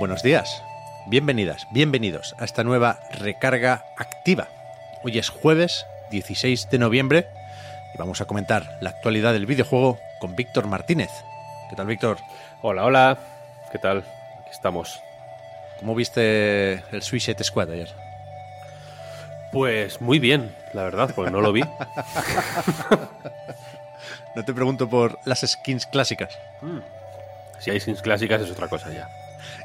[0.00, 0.62] Buenos días,
[1.08, 4.48] bienvenidas, bienvenidos a esta nueva recarga activa.
[5.04, 7.26] Hoy es jueves 16 de noviembre
[7.94, 11.10] y vamos a comentar la actualidad del videojuego con Víctor Martínez.
[11.68, 12.16] ¿Qué tal, Víctor?
[12.62, 13.18] Hola, hola.
[13.70, 13.98] ¿Qué tal?
[13.98, 15.02] Aquí estamos.
[15.80, 17.94] ¿Cómo viste el Suicide Squad ayer?
[19.52, 21.62] Pues muy bien, la verdad, porque no lo vi.
[24.34, 26.38] No te pregunto por las skins clásicas
[27.58, 29.08] Si hay skins clásicas es otra cosa ya.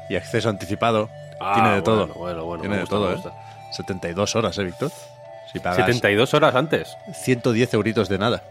[0.08, 1.08] Y acceso anticipado.
[1.40, 2.06] Ah, Tiene de todo.
[2.06, 3.16] bueno, bueno, bueno, Tiene me de gusta, todo, me ¿eh?
[3.16, 3.32] gusta.
[3.72, 4.90] 72 horas, ¿eh, Víctor?
[5.52, 6.96] Si pagas 72 horas antes.
[7.12, 8.42] 110 euritos de nada.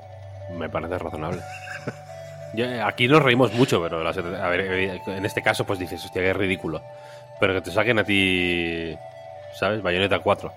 [0.52, 1.42] Me parece razonable.
[2.54, 6.04] Yo- aquí nos reímos mucho, pero las- a ver, eh, en este caso pues dices,
[6.06, 6.82] hostia, qué ridículo.
[7.40, 8.96] Pero que te saquen a ti,
[9.54, 9.82] ¿sabes?
[9.82, 10.54] Bayonetta 4,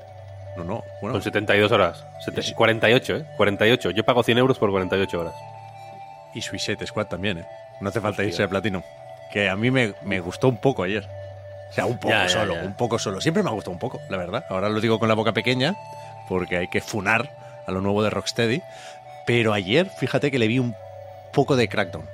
[0.56, 0.84] No, no.
[1.00, 2.04] Bueno, con 72 horas.
[2.24, 2.52] Sete- Sí.
[2.54, 3.24] 48, ¿eh?
[3.36, 3.90] 48.
[3.90, 5.34] Yo pago 100 euros por 48 horas.
[6.34, 7.46] y Suicide Squad también, ¿eh?
[7.80, 8.24] No hace falta Hostia.
[8.28, 8.82] irse a Platino.
[9.32, 11.06] Que a mí me, me gustó un poco ayer.
[11.70, 12.62] O sea, un poco Ya, solo, ya.
[12.62, 13.20] un poco solo.
[13.20, 14.44] Siempre me ha gustado un poco, la verdad.
[14.48, 15.74] Ahora lo digo con la boca pequeña,
[16.28, 17.30] porque hay que funar
[17.66, 18.62] a lo nuevo de Rocksteady.
[19.26, 20.74] Pero ayer, fíjate que le vi un
[21.32, 22.08] poco de Crackdown.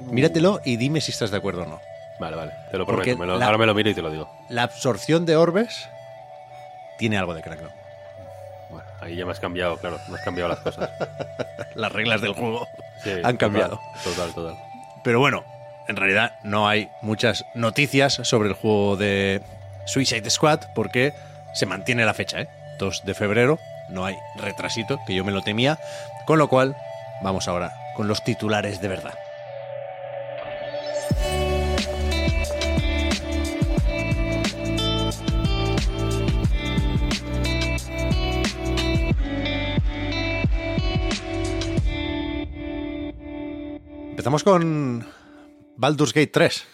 [0.00, 1.80] Míratelo y dime si estás de acuerdo o no.
[2.18, 2.52] Vale, vale.
[2.70, 3.16] Te lo prometo.
[3.16, 4.28] me lo- la- Ahora me lo miro y te lo digo.
[4.48, 5.88] La absorción de orbes
[6.98, 7.70] tiene algo de Crackdown.
[8.70, 9.98] Bueno, ahí ya me has cambiado, claro.
[10.08, 10.90] Me has cambiado las cosas.
[11.74, 12.66] Las reglas del juego.
[13.04, 13.80] Sí, Han cambiado.
[14.02, 14.56] Total, total.
[15.04, 15.44] Pero bueno,
[15.90, 19.42] en realidad no hay muchas noticias sobre el juego de
[19.86, 21.12] Suicide Squad porque
[21.52, 22.48] se mantiene la fecha, ¿eh?
[22.78, 23.58] 2 de febrero,
[23.90, 25.78] no hay retrasito, que yo me lo temía.
[26.26, 26.76] Con lo cual,
[27.22, 29.14] vamos ahora con los titulares de verdad.
[44.10, 45.19] Empezamos con
[45.80, 46.66] Baldur's Gate 3.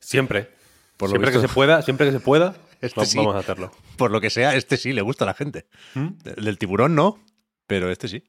[0.00, 0.48] Siempre.
[0.96, 3.16] Por lo siempre que se pueda, siempre que se pueda, Este sí.
[3.18, 3.72] vamos a hacerlo.
[3.96, 5.66] Por lo que sea, este sí le gusta a la gente.
[5.94, 6.08] ¿Mm?
[6.36, 7.18] El del tiburón no,
[7.66, 8.22] pero este sí.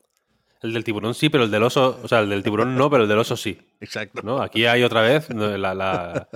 [0.61, 3.03] El del tiburón sí, pero el del oso, o sea, el del tiburón no, pero
[3.03, 3.59] el del oso sí.
[3.81, 4.21] Exacto.
[4.23, 4.41] ¿no?
[4.41, 6.27] Aquí hay otra vez no, la- la-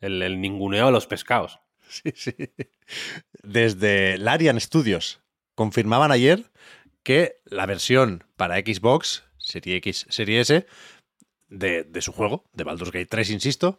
[0.00, 1.58] el, el ninguneo a los pescados.
[1.88, 2.32] Sí, sí.
[3.42, 5.20] Desde Larian Studios
[5.56, 6.44] confirmaban ayer
[7.02, 10.66] que la versión para Xbox, Serie X, Serie S,
[11.50, 13.78] de, de su juego, de Baldur's Gate 3, insisto,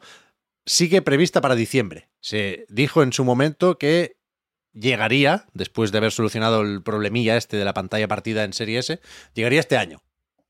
[0.66, 2.09] sigue prevista para diciembre.
[2.20, 4.18] Se dijo en su momento que
[4.74, 9.00] llegaría, después de haber solucionado el problemilla este de la pantalla partida en Serie S,
[9.34, 10.02] llegaría este año.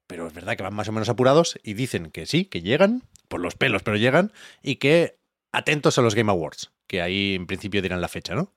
[0.08, 3.04] Pero es verdad que van más o menos apurados y dicen que sí, que llegan,
[3.30, 5.20] por los pelos, pero llegan, y que
[5.54, 8.54] atentos a los Game Awards, que ahí en principio dirán la fecha, ¿no?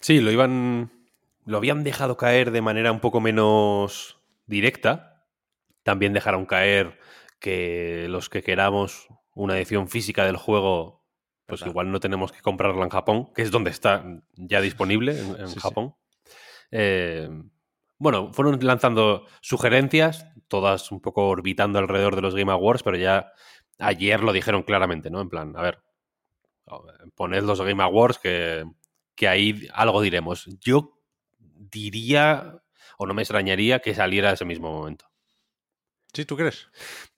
[0.00, 0.90] Sí, lo iban.
[1.46, 5.26] Lo habían dejado caer de manera un poco menos directa.
[5.82, 6.98] También dejaron caer
[7.44, 11.04] que los que queramos una edición física del juego,
[11.44, 11.72] pues Verdad.
[11.72, 15.48] igual no tenemos que comprarla en Japón, que es donde está ya disponible, en, en
[15.48, 15.60] Sí, sí.
[15.60, 15.94] Japón.
[16.70, 17.28] Eh,
[17.98, 23.30] bueno, fueron lanzando sugerencias, todas un poco orbitando alrededor de los Game Awards, pero ya
[23.78, 25.20] ayer lo dijeron claramente, ¿no?
[25.20, 25.82] En plan, a ver,
[27.14, 28.64] poned los Game Awards que,
[29.14, 30.46] que ahí algo diremos.
[30.62, 30.98] Yo
[31.38, 32.62] diría,
[32.96, 35.04] o no me extrañaría, que saliera ese mismo momento.
[36.14, 36.68] ¿Sí, tú crees?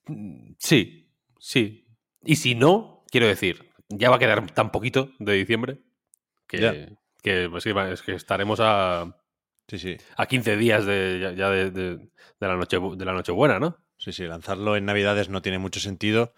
[0.07, 1.09] Mm, Sí,
[1.39, 1.85] sí.
[2.23, 5.79] Y si no, quiero decir, ya va a quedar tan poquito de diciembre
[6.47, 9.17] que, que, pues, es que estaremos a,
[9.67, 9.97] Sí, sí.
[10.15, 13.77] a 15 días de, ya, ya de, de- de la noche de la Nochebuena, ¿no?
[13.97, 16.33] Sí, sí, lanzarlo en Navidades no tiene mucho sentido.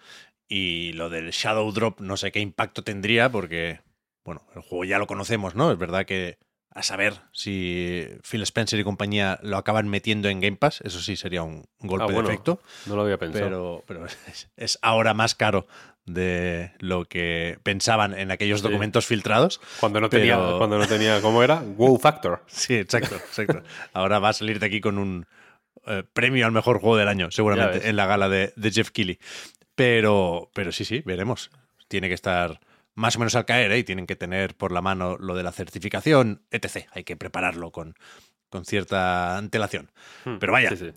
[0.48, 3.82] Y lo del Shadow Drop no sé qué impacto tendría porque,
[4.26, 5.72] bueno, el juego ya lo conocemos, ¿no?
[5.72, 6.38] Es verdad que
[6.72, 11.16] a saber si Phil Spencer y compañía lo acaban metiendo en Game Pass, eso sí
[11.16, 13.46] sería un golpe Ah, bueno, de efecto, No lo había pensado.
[13.46, 15.68] pero, pero es, es ahora más caro
[16.06, 18.68] de lo que pensaban en aquellos Sí.
[18.68, 19.60] documentos filtrados.
[19.80, 21.62] cuando no tenía, pero- cuando no tenía, ¿cómo era?
[21.78, 22.44] Wow Factor.
[22.48, 23.62] Sí, exacto, exacto.
[23.94, 25.26] Ahora va a salir de aquí con un
[25.88, 29.20] eh, premio al mejor juego del año, seguramente, en la gala de, de Jeff Keighley.
[29.76, 31.52] Pero, pero sí, sí, veremos.
[31.88, 32.60] Tiene que estar
[33.00, 33.78] más o menos al caer, ¿eh?
[33.80, 36.88] Y tienen que tener por la mano lo de la certificación, etc.
[36.92, 37.96] Hay que prepararlo con,
[38.50, 39.90] con cierta antelación.
[40.26, 40.92] Hmm, Pero vaya, sí, sí.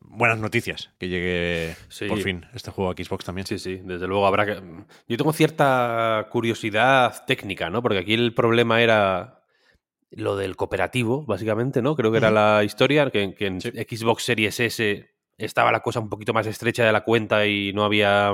[0.00, 2.06] buenas noticias que llegue Sí.
[2.06, 3.46] por fin este juego a Xbox también.
[3.46, 4.62] Sí, sí, desde luego habrá que.
[5.08, 7.82] Yo tengo cierta curiosidad técnica, ¿no?
[7.82, 9.42] Porque aquí el problema era
[10.10, 11.94] lo del cooperativo, básicamente, ¿no?
[11.96, 13.60] Creo que era la historia, que, que en.
[13.60, 17.84] Xbox Series S estaba la cosa un poquito más estrecha de la cuenta y no
[17.84, 18.32] había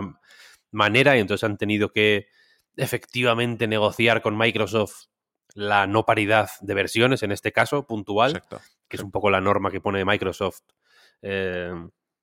[0.70, 2.28] manera, y entonces han tenido que
[2.78, 5.06] efectivamente negociar con Microsoft
[5.54, 8.60] la no paridad de versiones, en este caso, puntual Exacto.
[8.88, 10.60] que es un poco la norma que pone Microsoft,
[11.22, 11.72] eh,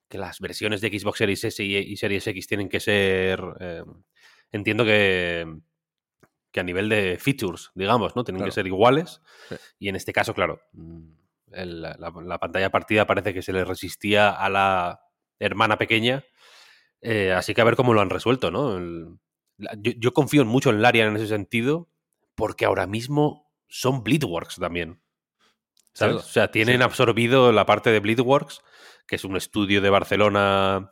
[0.07, 3.83] que las versiones de Xbox Series S y, y Series X tienen que ser, eh,
[4.51, 5.45] entiendo que,
[6.51, 8.23] que a nivel de features, digamos, ¿no?
[8.23, 8.49] Tienen Claro.
[8.51, 9.21] que ser iguales.
[9.49, 9.55] Sí.
[9.79, 11.01] Y en este caso, claro, mm,
[11.51, 15.01] el- la, la pantalla partida parece que se le resistía a la
[15.39, 16.23] hermana pequeña.
[17.01, 18.77] eh, así que a ver cómo lo han resuelto, ¿no?
[18.77, 19.19] El-
[19.57, 21.89] yo, yo confío mucho en Larian en ese sentido,
[22.35, 25.01] porque ahora mismo son Bleedworks también.
[25.93, 26.15] ¿Sabes?
[26.17, 26.83] O sea, tienen Sí.
[26.83, 28.61] absorbido la parte de Bleedworks,
[29.07, 30.91] que es un estudio de Barcelona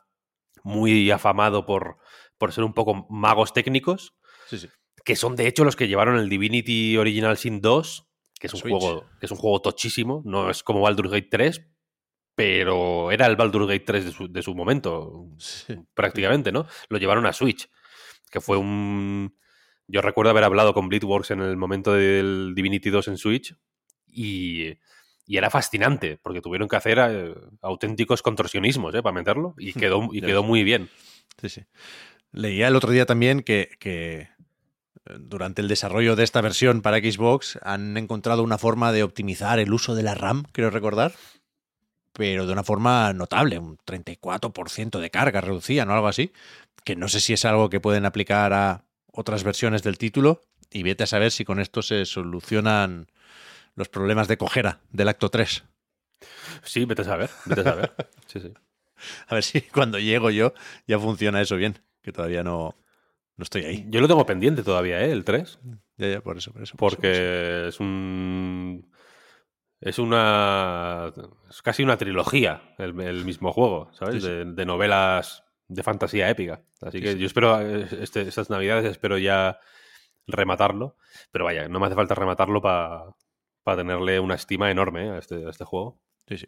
[0.64, 1.98] muy afamado por,
[2.38, 4.16] por ser un poco magos técnicos,
[4.48, 4.70] Sí, sí.
[5.04, 8.08] que son de hecho los que llevaron el Divinity Original Sin 2,
[8.40, 8.74] que es un, Switch.
[8.80, 11.68] juego, que es un juego tochísimo, no es como Baldur's Gate 3,
[12.36, 15.76] pero era el Baldur's Gate 3 de su, de su momento, Sí.
[15.94, 16.66] prácticamente, ¿no?
[16.90, 17.70] Lo llevaron a Switch,
[18.34, 19.38] que fue un...
[19.88, 23.56] Yo recuerdo haber hablado con Bleedworks en el momento del Divinity 2 en Switch
[24.08, 24.80] y,
[25.28, 29.04] y era fascinante, porque tuvieron que hacer eh, auténticos contorsionismos ¿eh?
[29.04, 30.90] para meterlo y quedó, y quedó muy bien.
[31.40, 31.62] Sí, sí.
[32.32, 34.30] Leía el otro día también que, que, eh,
[35.20, 39.74] durante el desarrollo de esta versión para Xbox han encontrado una forma de optimizar el
[39.74, 41.14] uso de la RAM, creo recordar,
[42.14, 46.32] pero de una forma notable, un 34% de carga reducían o algo así,
[46.86, 50.42] que no sé si es algo que pueden aplicar a otras versiones del título
[50.72, 53.08] y vete a saber si con esto se solucionan
[53.76, 55.64] los problemas de cojera del acto 3.
[56.64, 57.94] Sí, vete a saber, vete a saber.
[58.28, 58.52] Sí, sí.
[59.28, 60.54] A ver si cuando llego yo
[60.88, 62.76] ya funciona eso bien, que todavía no,
[63.36, 63.86] no estoy ahí.
[63.90, 65.12] Yo lo tengo pendiente todavía, ¿eh?
[65.12, 65.60] El 3.
[65.98, 66.78] Ya, ya, por eso, por eso.
[66.78, 67.18] por eso, por eso.
[67.18, 68.92] Porque es un.
[69.82, 71.12] Es una.
[71.50, 74.16] Es casi una trilogía el, el mismo juego, ¿sabes?
[74.16, 74.28] Sí, sí.
[74.28, 76.62] De, de novelas de fantasía épica.
[76.82, 77.60] Así Sí, que yo espero.
[77.62, 79.60] eh, Este, estas navidades espero ya
[80.28, 80.98] rematarlo.
[81.32, 85.10] Pero vaya, no me hace falta rematarlo para tenerle una estima enorme ¿eh?
[85.12, 86.00] a, este, a este juego.
[86.28, 86.48] Sí, sí.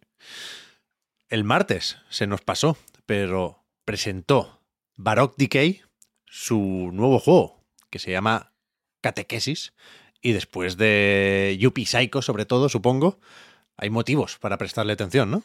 [1.29, 4.61] El martes se nos pasó, pero presentó
[4.95, 5.81] Baroque Decay
[6.25, 8.53] su nuevo juego, que se llama
[9.01, 9.73] Catequesis.
[10.21, 13.19] Y después de Yuppie Psycho, sobre todo, supongo,
[13.77, 15.43] hay motivos para prestarle atención, ¿no?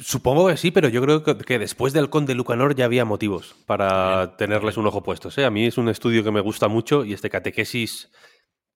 [0.00, 4.36] Supongo que sí, pero yo creo que, después del Conde Lucanor ya había motivos para
[4.36, 5.28] tenerles un ojo puesto.
[5.36, 5.44] ¿eh?
[5.44, 8.10] A mí es un estudio que me gusta mucho y este catequesis,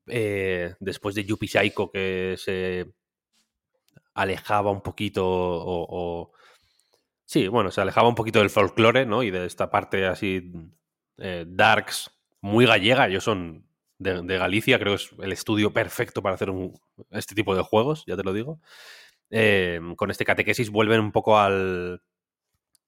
[0.08, 2.92] eh, después de Yuppie Psycho, que se
[4.14, 6.32] alejaba un poquito o, o-
[7.26, 9.22] Sí, bueno, se alejaba un poquito del folclore, ¿no?
[9.22, 10.52] Y de esta parte así
[11.18, 12.10] eh, darks,
[12.40, 13.08] muy gallega.
[13.08, 13.66] Ellos son
[13.98, 16.74] de, de Galicia, creo que es el estudio perfecto para hacer un-
[17.10, 18.60] este tipo de juegos, ya te lo digo.
[19.30, 22.02] Eh, con este catequesis vuelven un poco al,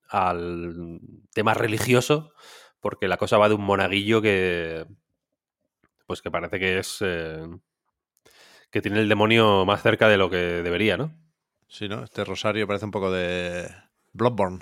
[0.09, 1.01] al
[1.33, 2.33] tema religioso,
[2.81, 4.87] porque la cosa va de un monaguillo que,
[6.07, 7.47] pues que parece que es, eh,
[8.71, 11.13] que tiene el demonio más cerca de lo que debería, ¿no?
[11.69, 12.03] Sí, ¿no?
[12.03, 13.69] Este rosario parece un poco de
[14.13, 14.61] Bloodborne.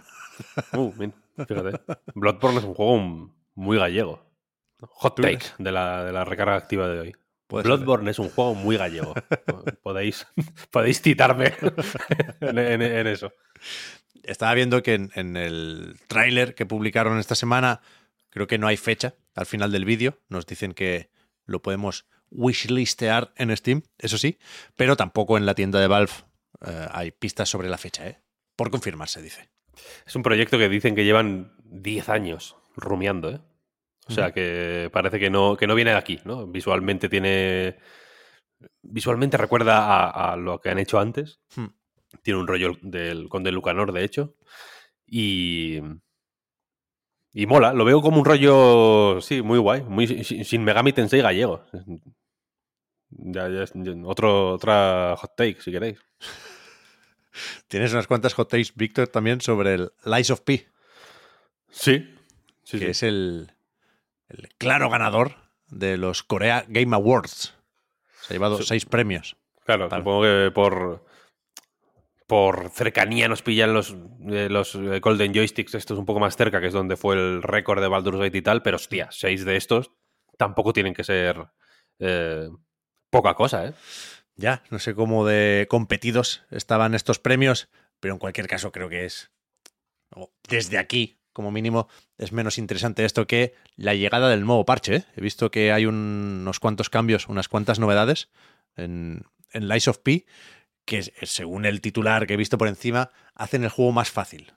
[0.73, 1.81] Uh, fíjate.
[2.15, 4.27] Bloodborne es un juego muy gallego.
[4.81, 7.17] Hot ¿Tú take de la, de la recarga activa de hoy.
[7.49, 9.15] Bloodborne es un juego muy gallego.
[9.83, 10.27] podéis,
[10.71, 11.53] podéis citarme
[12.41, 13.33] en, en- en eso.
[14.23, 17.81] Estaba viendo que en, en el tráiler que publicaron esta semana,
[18.31, 20.19] creo que no hay fecha al final del vídeo.
[20.29, 21.11] Nos dicen que
[21.45, 24.39] lo podemos wishlistear en Steam, eso sí,
[24.75, 26.11] pero tampoco en la tienda de Valve
[26.67, 28.19] eh, hay pistas sobre la fecha, ¿eh?
[28.57, 29.49] Por confirmarse, dice.
[30.07, 33.41] Es un proyecto que dicen que llevan 10 años rumiando, ¿eh?
[34.09, 36.47] O sea, que parece que no, que no viene de aquí, ¿no?
[36.47, 37.77] Visualmente tiene...
[38.83, 41.41] Visualmente recuerda a, a lo que han hecho antes.
[41.57, 41.67] Hmm.
[42.23, 44.37] Tiene un rollo del Conde Lucanor, de hecho.
[45.07, 45.81] Y...
[47.33, 51.67] Y mola, lo veo como un rollo, sí, muy guay, muy sin, Megami Tensei gallego.
[53.11, 53.65] Ya, ya
[54.05, 55.99] otro, otra hot take, si queréis.
[57.69, 60.67] Tienes unas cuantas hot takes, Víctor, también sobre el Lies of P,
[61.69, 62.09] Sí,
[62.65, 62.91] sí, que sí.
[62.91, 63.53] es el,
[64.29, 65.37] el claro ganador
[65.69, 67.55] de los Korea Game Awards.
[68.23, 68.65] Se ha llevado Sí.
[68.65, 69.37] seis premios.
[69.65, 70.01] Claro, Vale.
[70.03, 71.05] supongo que por,
[72.27, 73.97] por cercanía nos pillan los,
[74.31, 77.43] eh, los eh, Golden Joysticks, estos un poco más cerca, que es donde fue el
[77.43, 79.91] récord de Baldur's Gate y tal, pero hostia, seis de estos
[80.39, 81.49] tampoco tienen que ser
[81.99, 82.49] eh,
[83.11, 83.75] poca cosa, ¿eh?
[84.35, 87.69] Ya, no sé cómo de competidos estaban estos premios.
[88.01, 89.31] pero en cualquier caso creo que es,
[90.49, 94.97] desde aquí, como mínimo, es menos interesante esto que la llegada del nuevo parche.
[94.97, 95.05] ¿eh?
[95.17, 98.31] He visto que hay unos cuantos cambios, unas cuantas novedades
[98.75, 100.25] en, en Lies of P,
[100.87, 104.55] que según el titular que he visto por encima, hacen el juego más fácil.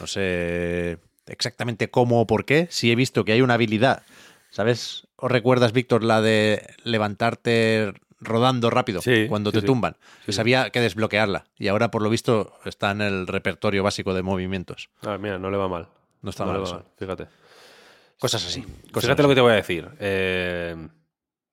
[0.00, 2.66] No sé exactamente cómo o por qué.
[2.68, 4.02] Sí he visto que hay una habilidad.
[4.50, 5.06] ¿Sabes?
[5.14, 9.96] ¿O recuerdas, Víctor, la de levantarte rodando rápido cuando te tumban?
[10.24, 11.46] Que sabía que desbloquearla.
[11.56, 14.90] Y ahora, por lo visto, está en el repertorio básico de movimientos.
[15.02, 15.88] Ah, mira, no le va mal.
[16.22, 16.62] No está mal,
[16.96, 17.28] Fíjate.
[18.18, 18.64] Cosas así.
[18.92, 19.88] Fíjate lo que te voy a decir.
[19.98, 20.76] Eh,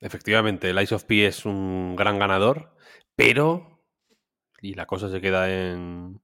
[0.02, 2.76] efectivamente, el Ice of P es un gran ganador,
[3.16, 3.82] pero.
[4.62, 6.20] Y la cosa se queda en,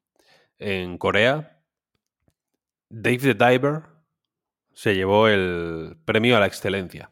[0.60, 1.62] en Corea.
[2.90, 3.84] Dave the Diver
[4.74, 7.12] se llevó el premio a la excelencia.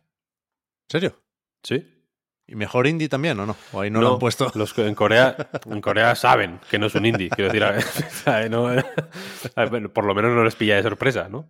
[0.90, 1.24] ¿En serio?
[1.64, 2.00] Sí.
[2.48, 3.55] ¿Y mejor indie también o no?
[3.71, 4.51] ¿O ahí no, lo han puesto?
[4.55, 7.29] Los que en Corea, en Corea saben que no es un indie.
[7.29, 7.63] Quiero decir,
[9.93, 11.50] por lo menos no les pilla de sorpresa, ¿no?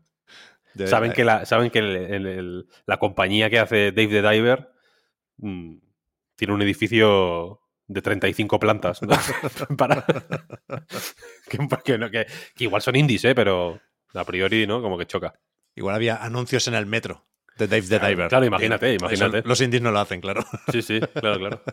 [0.85, 1.81] saben, que la, saben que
[2.85, 4.71] la compañía que hace Dave the Diver
[5.37, 5.77] mm,
[6.35, 8.99] tiene un edificio de 35 plantas.
[9.77, 10.05] Para...
[11.49, 12.27] que,
[12.59, 13.35] igual son indies, ¿eh?
[13.35, 13.81] pero
[14.13, 14.81] a priori, ¿no?
[14.81, 15.33] Como que choca.
[15.75, 17.25] Igual había anuncios en el metro
[17.61, 18.27] de Dave the Diver.
[18.27, 19.43] Claro, imagínate, imagínate.
[19.45, 20.43] los indies no lo hacen, claro.
[20.71, 21.63] Sí, sí, claro, claro.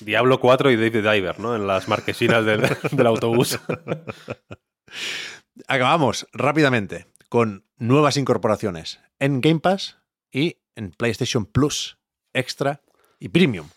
[0.00, 1.54] Diablo 4 y Dave the Diver, ¿no?
[1.54, 3.58] En las marquesinas del, del autobús.
[5.68, 9.98] Acabamos rápidamente con nuevas incorporaciones en Game Pass
[10.30, 11.98] y en PlayStation Plus,
[12.34, 12.82] Extra
[13.18, 13.68] y Premium.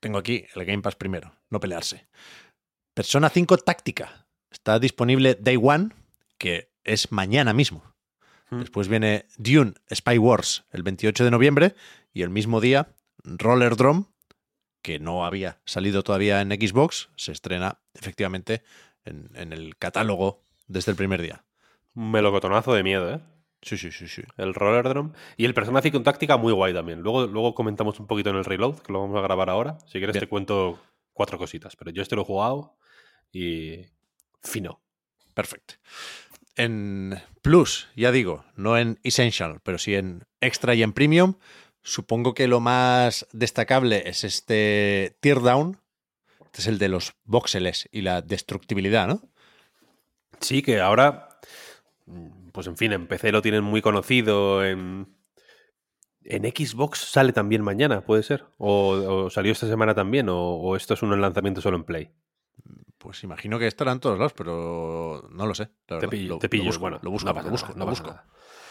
[0.00, 2.08] Tengo aquí el Game Pass primero, no pelearse.
[2.94, 4.26] Persona 5 Táctica.
[4.50, 5.90] Está disponible Day One,
[6.38, 7.91] que es mañana mismo.
[8.52, 8.60] Hmm.
[8.60, 11.74] Después viene Dune Spy Wars el 28 de noviembre
[12.12, 12.94] y el mismo día
[13.24, 14.04] Roller Drum,
[14.82, 18.62] que no había salido todavía en Xbox, se estrena efectivamente
[19.06, 21.44] en, en el catálogo desde el primer día.
[21.94, 23.20] Un melocotonazo de miedo, ¿eh?
[23.62, 24.22] Sí, sí, sí, sí.
[24.36, 25.12] El Roller Drum.
[25.38, 27.00] Y el personaje con táctica muy guay también.
[27.00, 29.78] Luego, luego comentamos un poquito en el reload, que lo vamos a grabar ahora.
[29.86, 30.78] Si quieres te cuento
[31.14, 31.76] cuatro cositas.
[31.76, 32.76] Pero yo este lo he jugado
[33.32, 33.86] y
[34.42, 34.82] fino.
[35.32, 35.74] Perfecto.
[36.56, 41.34] En Plus, ya digo, no en Essential, pero sí en Extra y en Premium,
[41.82, 45.78] supongo que lo más destacable es este Teardown.
[46.44, 49.22] Este es el de los voxeles y la destructibilidad, ¿no?
[50.40, 51.40] Sí, que ahora,
[52.52, 55.06] pues en fin, en PC lo tienen muy conocido, en,
[56.24, 58.44] en Xbox sale también mañana, puede ser.
[58.58, 62.10] O, salió esta semana también, o, o, esto es un lanzamiento solo en Play.
[63.02, 65.70] Pues imagino que estarán todos lados, pero no lo sé.
[65.86, 68.16] te pillo, busco, bueno, lo busco, lo busco, lo busco.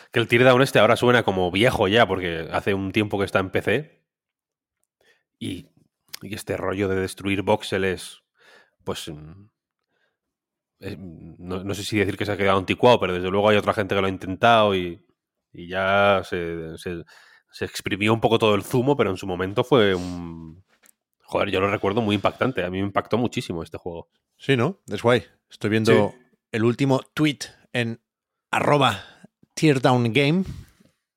[0.09, 3.39] Que el Teardown este ahora suena como viejo ya, porque hace un tiempo que está
[3.39, 4.01] en PC.
[5.37, 5.67] Y,
[6.21, 8.23] y este rollo de destruir voxeles,
[8.85, 9.49] pues mm,
[11.37, 13.95] no, sé si decir que se ha quedado anticuado, pero desde luego hay otra gente
[13.95, 15.05] que lo ha intentado y,
[15.51, 17.03] y ya se, se,
[17.51, 20.63] se, exprimió un poco todo el zumo, pero en su momento fue un,
[21.31, 22.61] Joder, yo lo recuerdo muy impactante.
[22.61, 24.09] A mí me impactó muchísimo este juego.
[24.37, 24.81] Sí, ¿no?
[24.87, 25.23] Es guay.
[25.49, 26.13] Estoy viendo
[26.51, 27.39] el último tweet
[27.71, 28.01] en
[28.51, 29.05] arroba
[29.53, 30.43] teardowngame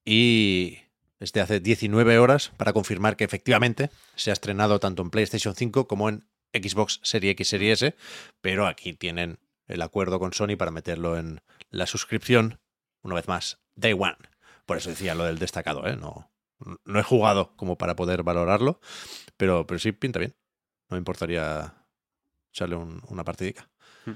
[0.04, 0.78] y
[1.18, 5.56] es de hace 19 horas para confirmar que efectivamente se ha estrenado tanto en PlayStation
[5.56, 7.97] 5 como en Xbox Series X Serie S,
[8.40, 11.40] pero aquí tienen el acuerdo con Sony para meterlo en
[11.71, 12.61] la suscripción,
[13.02, 14.18] una vez más, Day One.
[14.64, 15.97] Por eso decía lo del destacado, ¿eh?
[15.97, 16.30] No,
[16.85, 18.80] no he jugado como para poder valorarlo,
[19.37, 20.35] pero, pero sí pinta bien.
[20.88, 21.75] No me importaría
[22.50, 23.69] echarle una partidica.
[24.05, 24.12] Hmm.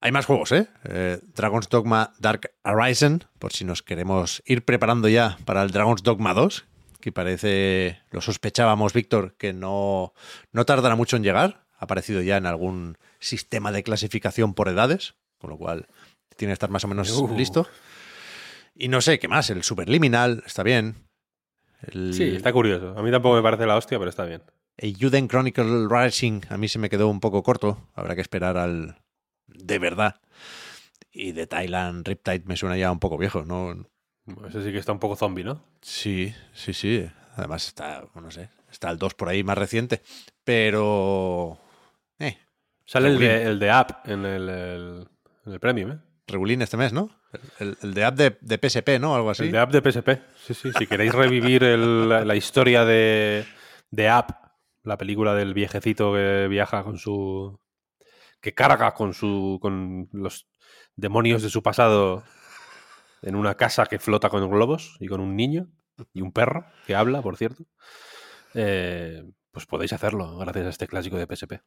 [0.00, 0.68] Hay más juegos, ¿eh?
[0.84, 1.18] ¿eh?
[1.34, 6.34] Dragon's Dogma Dark Horizon, por si nos queremos ir preparando ya para el Dragon's Dogma
[6.34, 6.66] 2,
[7.00, 10.12] que parece, lo sospechábamos, Víctor, que no,
[10.52, 11.66] no tardará mucho en llegar.
[11.78, 15.86] Ha aparecido ya en algún sistema de clasificación por edades, con lo cual
[16.36, 17.34] tiene que estar más o menos uh.
[17.36, 17.68] listo.
[18.74, 21.06] Y no sé qué más, el Superliminal, está bien.
[22.12, 22.94] Sí, está curioso.
[22.96, 24.42] A mí tampoco me parece la hostia, pero está bien.
[24.76, 27.88] El Juden Chronicle Rising a mí se me quedó un poco corto.
[27.94, 28.96] Habrá que esperar al
[29.46, 30.20] de verdad.
[31.10, 33.86] Y de Thailand Riptide me suena ya un poco viejo, ¿no?
[34.48, 35.62] Ese sí que está un poco zombie, ¿no?
[35.80, 37.08] Sí, sí, sí.
[37.36, 40.02] Además está, no sé, está el 2 por ahí más reciente.
[40.44, 41.58] Pero...
[42.18, 42.36] Eh,
[42.84, 45.08] Sale el de, el de, App en el, el,
[45.46, 45.98] en el Premium, ¿eh?
[46.26, 47.10] Regulín este mes, ¿no?
[47.58, 49.14] El, de app de, PSP, ¿no?
[49.14, 49.44] Algo así.
[49.44, 50.08] El de app de PSP.
[50.44, 50.70] Sí, sí.
[50.76, 53.44] Si queréis revivir la, historia de,
[53.90, 54.30] de App,
[54.82, 57.60] la película del viejecito que viaja con su.
[58.40, 59.58] que carga con su.
[59.60, 60.48] con los
[60.96, 62.24] demonios de su pasado
[63.22, 65.68] en una casa que flota con globos y con un niño
[66.12, 67.64] y un perro que habla, por cierto.
[68.54, 71.60] Eh, pues podéis hacerlo gracias a este clásico de PSP.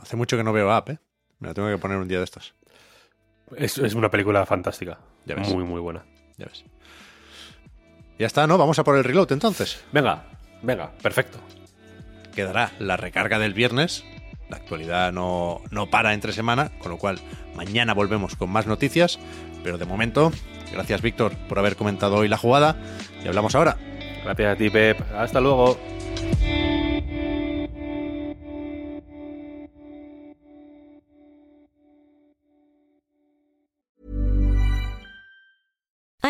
[0.00, 0.98] Hace mucho que no veo app, ¿eh?
[1.38, 2.54] Me la tengo que poner un día de estos.
[3.56, 4.98] Es, es una película fantástica.
[5.24, 5.48] Ya ves.
[5.48, 6.04] Muy, muy buena.
[6.38, 6.64] Ya ves.
[8.18, 8.58] Ya está, ¿no?
[8.58, 9.82] Vamos a por el reload entonces.
[9.92, 10.24] Venga,
[10.62, 11.38] venga, perfecto.
[12.34, 14.04] Quedará la recarga del viernes.
[14.48, 17.20] La actualidad no, no para entre semana, con lo cual
[17.54, 19.18] mañana volvemos con más noticias.
[19.64, 20.32] Pero de momento,
[20.72, 22.76] gracias Víctor por haber comentado hoy la jugada.
[23.24, 23.76] Y hablamos ahora.
[24.24, 25.00] Gracias a ti, Pep.
[25.14, 25.78] Hasta luego.